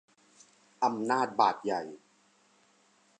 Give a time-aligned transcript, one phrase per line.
[0.83, 1.81] อำนาจบาตรใหญ่